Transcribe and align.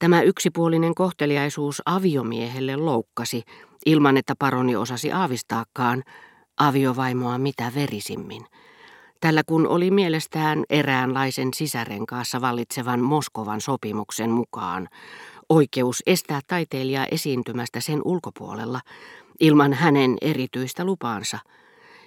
Tämä 0.00 0.22
yksipuolinen 0.22 0.94
kohteliaisuus 0.94 1.82
aviomiehelle 1.86 2.76
loukkasi, 2.76 3.42
ilman 3.86 4.16
että 4.16 4.34
paroni 4.38 4.76
osasi 4.76 5.12
aavistaakaan, 5.12 6.02
aviovaimoa 6.56 7.38
mitä 7.38 7.72
verisimmin. 7.74 8.46
Tällä 9.20 9.42
kun 9.46 9.66
oli 9.66 9.90
mielestään 9.90 10.64
eräänlaisen 10.70 11.48
sisärenkaassa 11.54 12.40
vallitsevan 12.40 13.00
Moskovan 13.00 13.60
sopimuksen 13.60 14.30
mukaan 14.30 14.88
oikeus 15.48 16.02
estää 16.06 16.40
taiteilijaa 16.46 17.06
esiintymästä 17.10 17.80
sen 17.80 18.00
ulkopuolella 18.04 18.80
ilman 19.40 19.72
hänen 19.72 20.16
erityistä 20.20 20.84
lupaansa, 20.84 21.38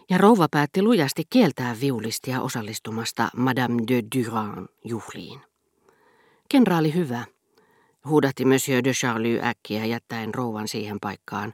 ja 0.10 0.18
rouva 0.18 0.48
päätti 0.52 0.82
lujasti 0.82 1.24
kieltää 1.30 1.76
viulistia 1.82 2.42
osallistumasta 2.42 3.30
Madame 3.38 3.84
de 3.88 4.04
Duran 4.16 4.68
juhliin. 4.86 5.42
Kenraali 6.50 6.94
hyvä, 6.94 7.26
huudatti 8.08 8.46
Monsieur 8.46 8.84
de 8.84 8.92
Charlie 8.92 9.42
äkkiä 9.44 9.86
jättäen 9.86 10.34
rouvan 10.34 10.68
siihen 10.68 10.98
paikkaan, 11.02 11.54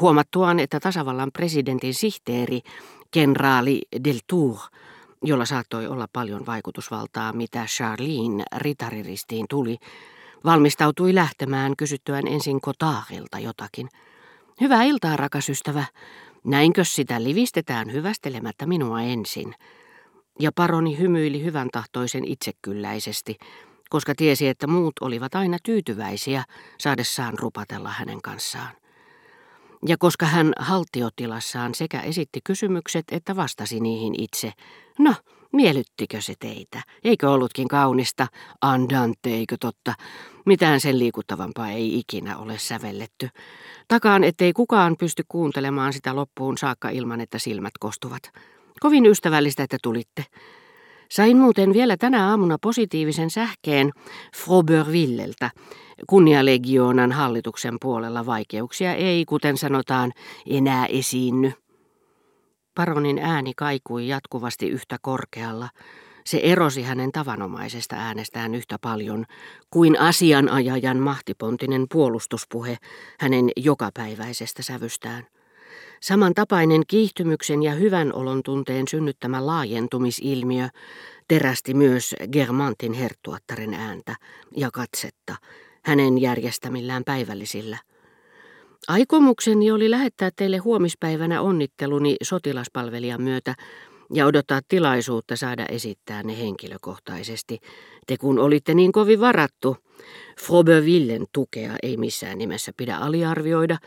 huomattuaan, 0.00 0.58
että 0.58 0.80
tasavallan 0.80 1.30
presidentin 1.32 1.94
sihteeri, 1.94 2.60
kenraali 3.10 3.82
Deltour, 4.04 4.58
jolla 5.22 5.44
saattoi 5.44 5.86
olla 5.86 6.06
paljon 6.12 6.46
vaikutusvaltaa, 6.46 7.32
mitä 7.32 7.64
Charlene 7.64 8.44
ritariristiin 8.56 9.46
tuli, 9.50 9.78
valmistautui 10.44 11.14
lähtemään 11.14 11.76
kysyttyään 11.76 12.26
ensin 12.26 12.60
Kotaarilta 12.60 13.38
jotakin. 13.38 13.88
Hyvää 14.60 14.82
iltaa, 14.82 15.16
rakas 15.16 15.48
ystävä. 15.48 15.84
Näinkö 16.44 16.84
sitä 16.84 17.22
livistetään 17.22 17.92
hyvästelemättä 17.92 18.66
minua 18.66 19.02
ensin? 19.02 19.54
Ja 20.40 20.52
paroni 20.54 20.98
hymyili 20.98 21.44
hyvän 21.44 21.68
tahtoisen 21.72 22.24
itsekylläisesti, 22.24 23.36
koska 23.92 24.14
tiesi, 24.14 24.48
että 24.48 24.66
muut 24.66 24.92
olivat 25.00 25.34
aina 25.34 25.58
tyytyväisiä 25.62 26.44
saadessaan 26.78 27.38
rupatella 27.38 27.90
hänen 27.90 28.22
kanssaan. 28.22 28.72
Ja 29.86 29.96
koska 29.98 30.26
hän 30.26 30.52
haltiotilassaan 30.58 31.74
sekä 31.74 32.00
esitti 32.00 32.40
kysymykset 32.44 33.04
että 33.10 33.36
vastasi 33.36 33.80
niihin 33.80 34.14
itse, 34.20 34.52
no, 34.98 35.14
miellyttikö 35.52 36.20
se 36.20 36.34
teitä? 36.40 36.82
Eikö 37.04 37.30
ollutkin 37.30 37.68
kaunista? 37.68 38.26
Andante, 38.60 39.30
eikö 39.30 39.56
totta? 39.60 39.94
Mitään 40.46 40.80
sen 40.80 40.98
liikuttavampaa 40.98 41.70
ei 41.70 41.98
ikinä 41.98 42.38
ole 42.38 42.58
sävelletty. 42.58 43.28
Takaan, 43.88 44.24
ettei 44.24 44.52
kukaan 44.52 44.96
pysty 44.96 45.24
kuuntelemaan 45.28 45.92
sitä 45.92 46.16
loppuun 46.16 46.58
saakka 46.58 46.88
ilman, 46.88 47.20
että 47.20 47.38
silmät 47.38 47.74
kostuvat. 47.80 48.22
Kovin 48.80 49.06
ystävällistä, 49.06 49.62
että 49.62 49.76
tulitte. 49.82 50.24
Sain 51.12 51.36
muuten 51.36 51.72
vielä 51.72 51.96
tänä 51.96 52.28
aamuna 52.30 52.58
positiivisen 52.58 53.30
sähkeen 53.30 53.90
Frobervilleltä. 54.36 55.50
Kunnialegioonan 56.06 57.12
hallituksen 57.12 57.76
puolella 57.80 58.26
vaikeuksia 58.26 58.94
ei, 58.94 59.24
kuten 59.24 59.56
sanotaan, 59.56 60.12
enää 60.46 60.86
esiinny. 60.86 61.52
Paronin 62.74 63.18
ääni 63.18 63.52
kaikui 63.56 64.08
jatkuvasti 64.08 64.68
yhtä 64.68 64.96
korkealla. 65.02 65.68
Se 66.24 66.40
erosi 66.42 66.82
hänen 66.82 67.12
tavanomaisesta 67.12 67.96
äänestään 67.96 68.54
yhtä 68.54 68.76
paljon 68.80 69.24
kuin 69.70 70.00
asianajajan 70.00 70.98
mahtipontinen 70.98 71.86
puolustuspuhe 71.92 72.76
hänen 73.20 73.50
jokapäiväisestä 73.56 74.62
sävystään. 74.62 75.26
Samantapainen 76.02 76.82
kiihtymyksen 76.88 77.62
ja 77.62 77.72
hyvän 77.72 78.12
olon 78.14 78.42
tunteen 78.42 78.88
synnyttämä 78.88 79.46
laajentumisilmiö 79.46 80.68
terästi 81.28 81.74
myös 81.74 82.14
Germantin 82.32 82.92
herttuattaren 82.92 83.74
ääntä 83.74 84.16
ja 84.56 84.70
katsetta 84.72 85.36
hänen 85.84 86.18
järjestämillään 86.20 87.04
päivällisillä. 87.04 87.78
Aikomukseni 88.88 89.70
oli 89.70 89.90
lähettää 89.90 90.30
teille 90.36 90.56
huomispäivänä 90.56 91.40
onnitteluni 91.40 92.16
sotilaspalvelijan 92.22 93.22
myötä 93.22 93.54
ja 94.14 94.26
odottaa 94.26 94.60
tilaisuutta 94.68 95.36
saada 95.36 95.66
esittää 95.66 96.22
ne 96.22 96.38
henkilökohtaisesti. 96.38 97.58
Te 98.06 98.16
kun 98.16 98.38
olitte 98.38 98.74
niin 98.74 98.92
kovin 98.92 99.20
varattu, 99.20 99.76
Frobervillen 100.40 101.26
tukea 101.32 101.72
ei 101.82 101.96
missään 101.96 102.38
nimessä 102.38 102.72
pidä 102.76 102.96
aliarvioida, 102.96 103.78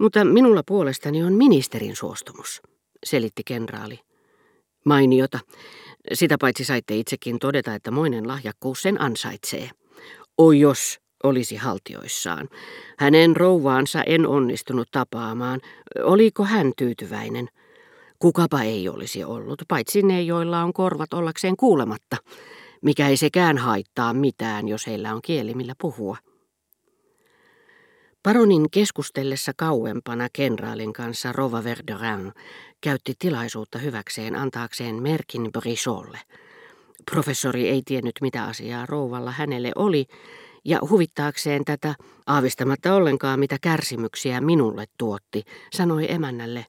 mutta 0.00 0.24
minulla 0.24 0.62
puolestani 0.66 1.22
on 1.24 1.32
ministerin 1.32 1.96
suostumus, 1.96 2.62
selitti 3.06 3.42
kenraali. 3.46 3.98
Mainiota. 4.84 5.38
Sitä 6.12 6.36
paitsi 6.40 6.64
saitte 6.64 6.96
itsekin 6.96 7.38
todeta, 7.38 7.74
että 7.74 7.90
moinen 7.90 8.28
lahjakkuus 8.28 8.82
sen 8.82 9.00
ansaitsee. 9.00 9.70
Oi 10.38 10.60
jos 10.60 10.98
olisi 11.24 11.56
haltioissaan. 11.56 12.48
Hänen 12.98 13.36
rouvaansa 13.36 14.02
en 14.02 14.26
onnistunut 14.26 14.88
tapaamaan. 14.90 15.60
Oliko 16.02 16.44
hän 16.44 16.72
tyytyväinen? 16.76 17.48
Kukapa 18.18 18.62
ei 18.62 18.88
olisi 18.88 19.24
ollut, 19.24 19.62
paitsi 19.68 20.02
ne, 20.02 20.22
joilla 20.22 20.62
on 20.62 20.72
korvat 20.72 21.14
ollakseen 21.14 21.56
kuulematta, 21.56 22.16
mikä 22.82 23.08
ei 23.08 23.16
sekään 23.16 23.58
haittaa 23.58 24.14
mitään, 24.14 24.68
jos 24.68 24.86
heillä 24.86 25.14
on 25.14 25.22
kieli 25.22 25.54
millä 25.54 25.74
puhua. 25.80 26.16
Paronin 28.24 28.70
keskustellessa 28.70 29.52
kauempana 29.56 30.28
kenraalin 30.32 30.92
kanssa 30.92 31.32
Rova 31.32 31.64
Verderin 31.64 32.32
käytti 32.80 33.14
tilaisuutta 33.18 33.78
hyväkseen 33.78 34.36
antaakseen 34.36 35.02
merkin 35.02 35.52
Bricholle. 35.52 36.20
Professori 37.10 37.68
ei 37.68 37.82
tiennyt 37.84 38.14
mitä 38.20 38.44
asiaa 38.44 38.86
rouvalla 38.86 39.30
hänelle 39.30 39.72
oli, 39.76 40.06
ja 40.64 40.78
huvittaakseen 40.90 41.64
tätä, 41.64 41.94
aavistamatta 42.26 42.94
ollenkaan 42.94 43.40
mitä 43.40 43.56
kärsimyksiä 43.60 44.40
minulle 44.40 44.84
tuotti, 44.98 45.42
sanoi 45.72 46.12
emännälle, 46.12 46.66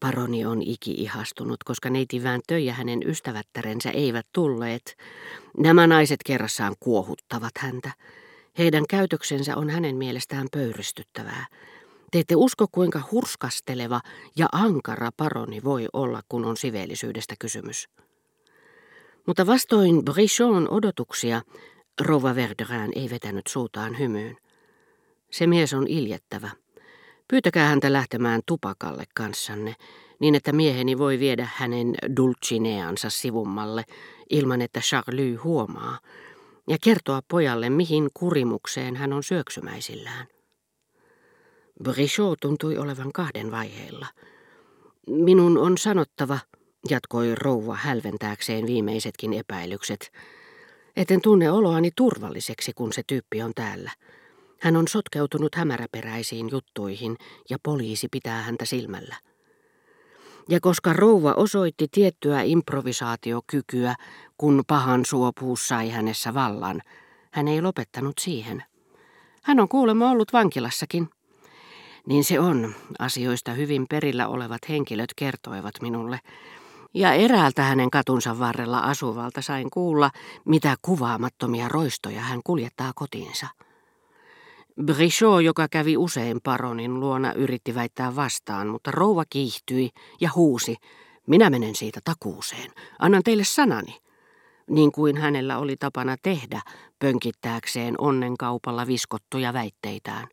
Paroni 0.00 0.44
on 0.44 0.62
iki-ihastunut, 0.62 1.64
koska 1.64 1.90
neiti 1.90 2.22
Vääntö 2.22 2.58
ja 2.58 2.72
hänen 2.72 3.00
ystävättärensä 3.06 3.90
eivät 3.90 4.26
tulleet. 4.32 4.96
Nämä 5.58 5.86
naiset 5.86 6.20
kerrassaan 6.26 6.74
kuohuttavat 6.80 7.52
häntä. 7.58 7.90
Heidän 8.58 8.84
käytöksensä 8.88 9.56
on 9.56 9.70
hänen 9.70 9.96
mielestään 9.96 10.46
pöyristyttävää. 10.52 11.46
Te 12.10 12.18
ette 12.18 12.36
usko, 12.36 12.66
kuinka 12.72 13.02
hurskasteleva 13.12 14.00
ja 14.36 14.48
ankara 14.52 15.10
paroni 15.16 15.64
voi 15.64 15.86
olla, 15.92 16.20
kun 16.28 16.44
on 16.44 16.56
siveellisyydestä 16.56 17.34
kysymys. 17.38 17.88
Mutta 19.26 19.46
vastoin 19.46 20.04
Brichon 20.04 20.70
odotuksia, 20.70 21.42
Rova 22.00 22.34
Verderään 22.34 22.90
ei 22.94 23.10
vetänyt 23.10 23.46
suutaan 23.46 23.98
hymyyn. 23.98 24.36
Se 25.30 25.46
mies 25.46 25.74
on 25.74 25.86
iljettävä. 25.86 26.50
Pyytäkää 27.28 27.68
häntä 27.68 27.92
lähtemään 27.92 28.40
tupakalle 28.46 29.04
kanssanne, 29.14 29.74
niin 30.18 30.34
että 30.34 30.52
mieheni 30.52 30.98
voi 30.98 31.18
viedä 31.18 31.48
hänen 31.54 31.94
dulcineansa 32.16 33.10
sivummalle, 33.10 33.84
ilman 34.30 34.62
että 34.62 34.80
Charlie 34.80 35.34
huomaa, 35.34 35.98
ja 36.70 36.76
kertoa 36.82 37.20
pojalle, 37.28 37.70
mihin 37.70 38.08
kurimukseen 38.14 38.96
hän 38.96 39.12
on 39.12 39.22
syöksymäisillään. 39.22 40.26
Brichot 41.82 42.40
tuntui 42.40 42.78
olevan 42.78 43.12
kahden 43.12 43.50
vaiheilla. 43.50 44.06
Minun 45.06 45.58
on 45.58 45.78
sanottava, 45.78 46.38
jatkoi 46.90 47.34
rouva 47.34 47.74
hälventääkseen 47.74 48.66
viimeisetkin 48.66 49.32
epäilykset, 49.32 50.12
etten 50.96 51.20
tunne 51.20 51.50
oloani 51.50 51.90
turvalliseksi, 51.96 52.72
kun 52.74 52.92
se 52.92 53.02
tyyppi 53.06 53.42
on 53.42 53.52
täällä. 53.54 53.90
Hän 54.60 54.76
on 54.76 54.88
sotkeutunut 54.88 55.54
hämäräperäisiin 55.54 56.48
juttuihin 56.50 57.16
ja 57.50 57.58
poliisi 57.62 58.08
pitää 58.10 58.42
häntä 58.42 58.64
silmällä. 58.64 59.16
Ja 60.50 60.60
koska 60.60 60.92
rouva 60.92 61.32
osoitti 61.32 61.88
tiettyä 61.90 62.42
improvisaatiokykyä, 62.42 63.94
kun 64.38 64.62
pahan 64.66 65.04
suopuus 65.04 65.68
sai 65.68 65.90
hänessä 65.90 66.34
vallan, 66.34 66.82
hän 67.30 67.48
ei 67.48 67.62
lopettanut 67.62 68.18
siihen. 68.18 68.64
Hän 69.42 69.60
on 69.60 69.68
kuulemma 69.68 70.10
ollut 70.10 70.32
vankilassakin. 70.32 71.08
Niin 72.06 72.24
se 72.24 72.40
on, 72.40 72.74
asioista 72.98 73.52
hyvin 73.52 73.86
perillä 73.90 74.28
olevat 74.28 74.68
henkilöt 74.68 75.14
kertoivat 75.16 75.74
minulle, 75.82 76.20
ja 76.94 77.12
eräältä 77.12 77.62
hänen 77.62 77.90
katunsa 77.90 78.38
varrella 78.38 78.78
asuvalta 78.78 79.42
sain 79.42 79.70
kuulla, 79.70 80.10
mitä 80.44 80.76
kuvaamattomia 80.82 81.68
roistoja 81.68 82.20
hän 82.20 82.40
kuljettaa 82.44 82.92
kotiinsa. 82.94 83.46
Brichot, 84.84 85.42
joka 85.42 85.68
kävi 85.68 85.96
usein 85.96 86.40
paronin 86.42 87.00
luona, 87.00 87.32
yritti 87.32 87.74
väittää 87.74 88.16
vastaan, 88.16 88.68
mutta 88.68 88.90
rouva 88.90 89.24
kiihtyi 89.30 89.90
ja 90.20 90.30
huusi, 90.34 90.76
minä 91.26 91.50
menen 91.50 91.74
siitä 91.74 92.00
takuuseen, 92.04 92.70
annan 92.98 93.22
teille 93.22 93.44
sanani. 93.44 93.96
Niin 94.70 94.92
kuin 94.92 95.16
hänellä 95.16 95.58
oli 95.58 95.76
tapana 95.76 96.16
tehdä, 96.22 96.60
pönkittääkseen 96.98 97.94
onnenkaupalla 97.98 98.86
viskottuja 98.86 99.52
väitteitään. 99.52 100.28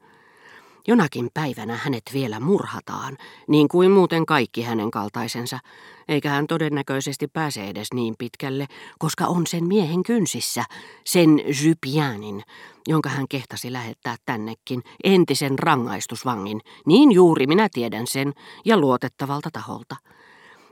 Jonakin 0.88 1.30
päivänä 1.34 1.76
hänet 1.76 2.04
vielä 2.14 2.40
murhataan, 2.40 3.18
niin 3.48 3.68
kuin 3.68 3.92
muuten 3.92 4.26
kaikki 4.26 4.62
hänen 4.62 4.92
kaltaisensa, 4.92 5.60
eikä 6.08 6.30
hän 6.30 6.48
todennäköisesti 6.48 7.28
pääse 7.28 7.68
edes 7.68 7.88
niin 7.94 8.16
pitkälle, 8.18 8.68
koska 9.00 9.26
on 9.26 9.48
sen 9.48 9.68
miehen 9.68 10.04
kynsissä, 10.04 10.64
sen 11.04 11.42
Jypianin, 11.64 12.44
jonka 12.88 13.10
hän 13.10 13.28
kehtasi 13.30 13.74
lähettää 13.74 14.16
tännekin, 14.26 14.84
entisen 15.04 15.60
rangaistusvangin. 15.60 16.62
Niin 16.86 17.12
juuri 17.12 17.48
minä 17.48 17.70
tiedän 17.74 18.08
sen, 18.08 18.34
ja 18.66 18.78
luotettavalta 18.78 19.50
taholta. 19.54 19.96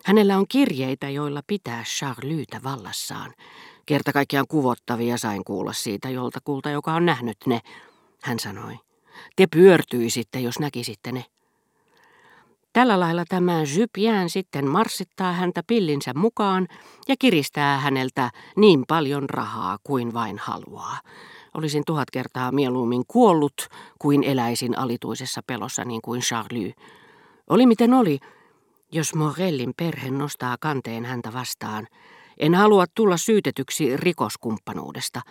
Hänellä 0.05 0.37
on 0.37 0.45
kirjeitä, 0.49 1.09
joilla 1.09 1.41
pitää 1.47 1.83
Charlytä 1.83 2.63
vallassaan. 2.63 3.33
Kerta 3.85 4.13
kaikkiaan 4.13 4.47
kuvottavia 4.47 5.17
sain 5.17 5.43
kuulla 5.43 5.73
siitä 5.73 6.09
joltakulta, 6.09 6.69
joka 6.69 6.93
on 6.93 7.05
nähnyt 7.05 7.37
ne, 7.45 7.61
hän 8.23 8.39
sanoi. 8.39 8.84
Te 9.35 9.47
pyörtyisitte, 9.47 10.39
jos 10.39 10.59
näkisitte 10.59 11.11
ne. 11.11 11.25
Tällä 12.73 12.99
lailla 12.99 13.23
tämä 13.29 13.63
Jypien 13.77 14.29
sitten 14.29 14.67
marssittaa 14.67 15.33
häntä 15.33 15.63
pillinsä 15.67 16.13
mukaan 16.15 16.67
ja 17.07 17.15
kiristää 17.19 17.79
häneltä 17.79 18.31
niin 18.55 18.83
paljon 18.87 19.29
rahaa 19.29 19.77
kuin 19.83 20.13
vain 20.13 20.37
haluaa. 20.37 20.99
Olisin 21.53 21.83
tuhat 21.85 22.11
kertaa 22.11 22.51
mieluummin 22.51 23.03
kuollut 23.07 23.67
kuin 23.99 24.23
eläisin 24.23 24.77
alituisessa 24.77 25.41
pelossa 25.47 25.85
niin 25.85 26.01
kuin 26.01 26.21
Charlie. 26.21 26.73
Oli 27.49 27.65
miten 27.65 27.93
oli, 27.93 28.19
jos 28.91 29.15
Morellin 29.15 29.73
perhe 29.77 30.09
nostaa 30.09 30.55
kanteen 30.59 31.05
häntä 31.05 31.33
vastaan. 31.33 31.87
En 32.37 32.55
halua 32.55 32.85
tulla 32.95 33.17
syytetyksi 33.17 33.97
rikoskumppanuudesta. 33.97 35.21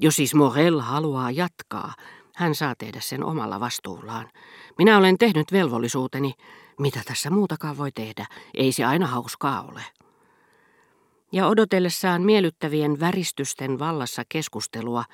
Jos 0.00 0.16
siis 0.16 0.34
Morell 0.34 0.80
haluaa 0.80 1.30
jatkaa, 1.30 1.92
hän 2.34 2.54
saa 2.54 2.74
tehdä 2.78 3.00
sen 3.00 3.24
omalla 3.24 3.60
vastuullaan. 3.60 4.30
Minä 4.78 4.98
olen 4.98 5.18
tehnyt 5.18 5.52
velvollisuuteni. 5.52 6.32
Mitä 6.78 7.00
tässä 7.04 7.30
muutakaan 7.30 7.78
voi 7.78 7.92
tehdä? 7.92 8.26
Ei 8.54 8.72
se 8.72 8.84
aina 8.84 9.06
hauskaa 9.06 9.62
ole. 9.62 9.82
Ja 11.32 11.46
odotellessaan 11.46 12.22
miellyttävien 12.22 13.00
väristysten 13.00 13.78
vallassa 13.78 14.22
keskustelua, 14.28 15.04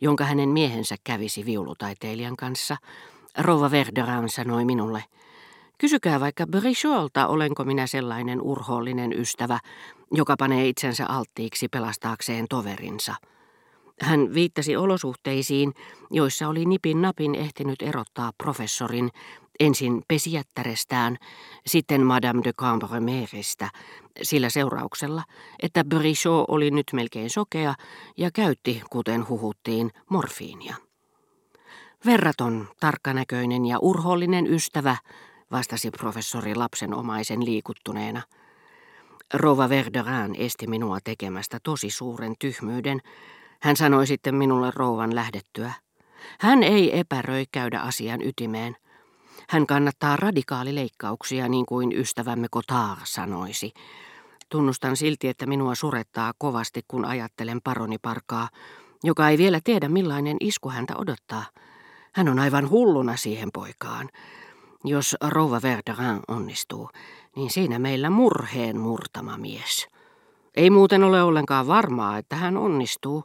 jonka 0.00 0.24
hänen 0.24 0.48
miehensä 0.48 0.96
kävisi 1.04 1.44
viulutaiteilijan 1.44 2.36
kanssa, 2.36 2.76
Rova 3.38 3.70
Verderan 3.70 4.28
sanoi 4.28 4.64
minulle, 4.64 5.04
kysykää 5.78 6.20
vaikka 6.20 6.46
Bricholta, 6.46 7.26
olenko 7.26 7.64
minä 7.64 7.86
sellainen 7.86 8.42
urhoollinen 8.42 9.12
ystävä, 9.12 9.58
joka 10.12 10.36
panee 10.38 10.68
itsensä 10.68 11.06
alttiiksi 11.06 11.68
pelastaakseen 11.68 12.46
toverinsa. 12.48 13.14
Hän 14.00 14.34
viittasi 14.34 14.76
olosuhteisiin, 14.76 15.74
joissa 16.10 16.48
oli 16.48 16.64
nipin 16.64 17.02
napin 17.02 17.34
ehtinyt 17.34 17.82
erottaa 17.82 18.32
professorin 18.38 19.10
ensin 19.60 20.02
pesijättärestään, 20.08 21.16
sitten 21.66 22.06
Madame 22.06 22.40
de 22.44 22.52
Cambremeristä, 22.52 23.70
sillä 24.22 24.50
seurauksella, 24.50 25.22
että 25.62 25.84
Brichot 25.84 26.44
oli 26.48 26.70
nyt 26.70 26.86
melkein 26.92 27.30
sokea 27.30 27.74
ja 28.16 28.30
käytti, 28.30 28.82
kuten 28.90 29.28
huhuttiin, 29.28 29.90
morfiinia. 30.10 30.76
Verraton, 32.06 32.68
tarkkanäköinen 32.80 33.66
ja 33.66 33.78
urhollinen 33.78 34.46
ystävä, 34.46 34.96
vastasi 35.50 35.90
professori 35.90 36.54
lapsenomaisen 36.54 37.44
liikuttuneena. 37.44 38.22
Rova 39.34 39.68
Verderan 39.68 40.34
esti 40.34 40.66
minua 40.66 40.98
tekemästä 41.04 41.58
tosi 41.62 41.90
suuren 41.90 42.34
tyhmyyden, 42.38 43.00
hän 43.62 43.76
sanoi 43.76 44.06
sitten 44.06 44.34
minulle 44.34 44.72
rouvan 44.74 45.14
lähdettyä. 45.14 45.72
Hän 46.40 46.62
ei 46.62 46.98
epäröi 46.98 47.44
käydä 47.52 47.80
asian 47.80 48.22
ytimeen. 48.22 48.76
Hän 49.48 49.66
kannattaa 49.66 50.16
radikaalileikkauksia, 50.16 51.48
niin 51.48 51.66
kuin 51.66 51.92
ystävämme 51.92 52.46
Kotar 52.50 52.96
sanoisi. 53.04 53.72
Tunnustan 54.48 54.96
silti, 54.96 55.28
että 55.28 55.46
minua 55.46 55.74
surettaa 55.74 56.32
kovasti, 56.38 56.80
kun 56.88 57.04
ajattelen 57.04 57.60
paroniparkaa, 57.64 58.48
joka 59.04 59.28
ei 59.28 59.38
vielä 59.38 59.60
tiedä 59.64 59.88
millainen 59.88 60.36
isku 60.40 60.70
häntä 60.70 60.94
odottaa. 60.96 61.44
Hän 62.12 62.28
on 62.28 62.38
aivan 62.38 62.70
hulluna 62.70 63.16
siihen 63.16 63.48
poikaan. 63.52 64.08
Jos 64.84 65.16
rouva 65.20 65.62
Verderin 65.62 66.20
onnistuu, 66.28 66.90
niin 67.36 67.50
siinä 67.50 67.78
meillä 67.78 68.10
murheen 68.10 68.80
murtama 68.80 69.36
mies. 69.38 69.88
Ei 70.56 70.70
muuten 70.70 71.04
ole 71.04 71.22
ollenkaan 71.22 71.66
varmaa, 71.66 72.18
että 72.18 72.36
hän 72.36 72.56
onnistuu. 72.56 73.24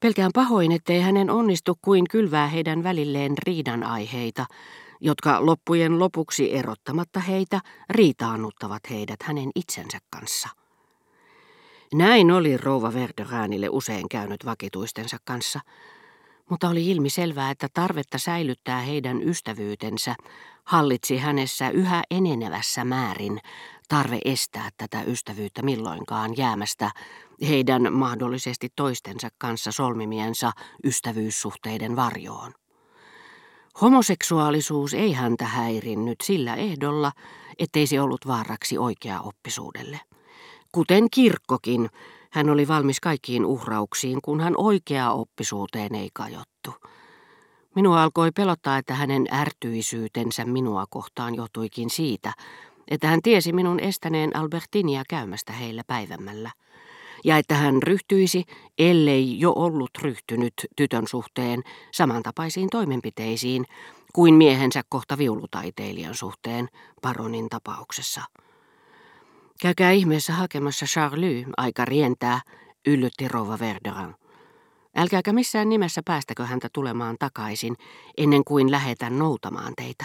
Pelkään 0.00 0.30
pahoin, 0.34 0.72
ettei 0.72 1.00
hänen 1.00 1.30
onnistu 1.30 1.78
kuin 1.82 2.04
kylvää 2.10 2.46
heidän 2.46 2.82
välilleen 2.82 3.34
riidan 3.46 3.82
aiheita, 3.82 4.46
jotka 5.00 5.46
loppujen 5.46 5.98
lopuksi 5.98 6.54
erottamatta 6.54 7.20
heitä 7.20 7.60
riitaannuttavat 7.90 8.90
heidät 8.90 9.22
hänen 9.22 9.50
itsensä 9.54 9.98
kanssa. 10.10 10.48
Näin 11.94 12.30
oli 12.30 12.56
rouva 12.56 12.94
Verderäänille 12.94 13.68
usein 13.68 14.08
käynyt 14.08 14.44
vakituistensa 14.44 15.16
kanssa, 15.24 15.60
mutta 16.50 16.68
oli 16.68 16.90
ilmi 16.90 17.10
selvää, 17.10 17.50
että 17.50 17.68
tarvetta 17.74 18.18
säilyttää 18.18 18.80
heidän 18.80 19.22
ystävyytensä 19.22 20.14
hallitsi 20.64 21.18
hänessä 21.18 21.70
yhä 21.70 22.02
enenevässä 22.10 22.84
määrin 22.84 23.40
tarve 23.92 24.18
estää 24.24 24.68
tätä 24.76 25.02
ystävyyttä 25.02 25.62
milloinkaan 25.62 26.36
jäämästä 26.36 26.90
heidän 27.48 27.92
mahdollisesti 27.92 28.68
toistensa 28.76 29.28
kanssa 29.38 29.72
solmimiensa 29.72 30.52
ystävyyssuhteiden 30.84 31.96
varjoon. 31.96 32.52
Homoseksuaalisuus 33.80 34.94
ei 34.94 35.12
häntä 35.12 35.44
häirinnyt 35.44 36.16
sillä 36.22 36.54
ehdolla, 36.54 37.12
ettei 37.58 37.86
se 37.86 38.00
ollut 38.00 38.26
vaaraksi 38.26 38.78
oikea 38.78 39.20
oppisuudelle. 39.20 40.00
Kuten 40.72 41.10
kirkkokin, 41.10 41.88
hän 42.30 42.50
oli 42.50 42.68
valmis 42.68 43.00
kaikkiin 43.00 43.44
uhrauksiin, 43.44 44.18
kun 44.22 44.40
hän 44.40 44.54
oikea 44.56 45.10
oppisuuteen 45.10 45.94
ei 45.94 46.08
kajottu. 46.14 46.74
Minua 47.74 48.02
alkoi 48.02 48.30
pelottaa, 48.30 48.78
että 48.78 48.94
hänen 48.94 49.26
ärtyisyytensä 49.32 50.44
minua 50.44 50.84
kohtaan 50.90 51.34
johtuikin 51.34 51.90
siitä, 51.90 52.32
että 52.92 53.08
hän 53.08 53.22
tiesi 53.22 53.52
minun 53.52 53.80
estäneen 53.80 54.36
Albertinia 54.36 55.02
käymästä 55.08 55.52
heillä 55.52 55.82
päivämällä, 55.86 56.50
ja 57.24 57.38
että 57.38 57.54
hän 57.54 57.82
ryhtyisi, 57.82 58.44
ellei 58.78 59.40
jo 59.40 59.52
ollut 59.56 59.90
ryhtynyt 60.02 60.54
tytön 60.76 61.06
suhteen, 61.08 61.62
samantapaisiin 61.92 62.68
toimenpiteisiin 62.70 63.64
kuin 64.12 64.34
miehensä 64.34 64.82
kohta 64.88 65.18
viulutaiteilijan 65.18 66.14
suhteen 66.14 66.68
paronin 67.02 67.48
tapauksessa. 67.48 68.22
Käykää 69.60 69.90
ihmeessä 69.90 70.32
hakemassa 70.32 70.86
Charlie, 70.86 71.46
aika 71.56 71.84
rientää, 71.84 72.40
yllytti 72.86 73.28
Rova 73.28 73.58
Verderan. 73.58 74.16
Älkääkä 74.96 75.32
missään 75.32 75.68
nimessä 75.68 76.00
päästäkö 76.04 76.46
häntä 76.46 76.68
tulemaan 76.72 77.16
takaisin, 77.18 77.76
ennen 78.16 78.44
kuin 78.44 78.70
lähetän 78.70 79.18
noutamaan 79.18 79.72
teitä. 79.76 80.04